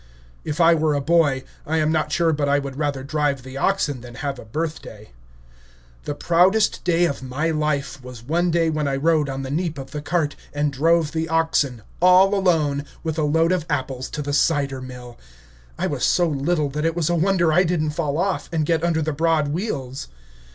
If 0.43 0.59
I 0.59 0.73
were 0.73 0.95
a 0.95 0.99
boy, 0.99 1.43
I 1.63 1.77
am 1.77 1.91
not 1.91 2.11
sure 2.11 2.33
but 2.33 2.49
I 2.49 2.57
would 2.57 2.75
rather 2.75 3.03
drive 3.03 3.43
the 3.43 3.55
oxen 3.57 4.01
than 4.01 4.15
have 4.15 4.39
a 4.39 4.45
birthday. 4.45 5.11
The 6.05 6.15
proudest 6.15 6.83
day 6.83 7.05
of 7.05 7.21
my 7.21 7.51
life 7.51 8.03
was 8.03 8.23
one 8.23 8.49
day 8.49 8.71
when 8.71 8.87
I 8.87 8.95
rode 8.95 9.29
on 9.29 9.43
the 9.43 9.51
neap 9.51 9.77
of 9.77 9.91
the 9.91 10.01
cart, 10.01 10.35
and 10.55 10.73
drove 10.73 11.11
the 11.11 11.29
oxen, 11.29 11.83
all 12.01 12.33
alone, 12.33 12.83
with 13.03 13.19
a 13.19 13.21
load 13.23 13.51
of 13.51 13.67
apples 13.69 14.09
to 14.17 14.23
the 14.23 14.33
cider 14.33 14.81
mill. 14.81 15.19
I 15.77 15.85
was 15.85 16.03
so 16.03 16.27
little 16.27 16.69
that 16.69 16.83
it 16.83 16.95
was 16.95 17.11
a 17.11 17.15
wonder 17.15 17.49
that 17.49 17.53
I 17.53 17.63
did 17.63 17.83
n't 17.83 17.93
fall 17.93 18.17
off, 18.17 18.49
and 18.51 18.65
get 18.65 18.83
under 18.83 19.03
the 19.03 19.13
broad 19.13 19.49
wheels. 19.49 20.07